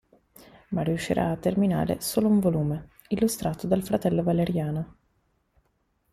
[0.69, 4.95] Ma riuscirà a terminare solo un volume, illustrato dal fratello Valeriano.